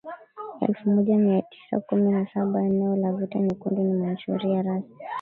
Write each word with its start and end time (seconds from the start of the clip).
elfu 0.61 0.89
moja 0.91 1.17
mia 1.17 1.41
tisa 1.41 1.79
kumi 1.79 2.11
na 2.11 2.27
sabaEneo 2.33 2.95
la 2.95 3.11
vita 3.13 3.39
Nyekundu 3.39 3.83
ni 3.83 3.93
Manchuria 3.93 4.61
rasi 4.61 4.93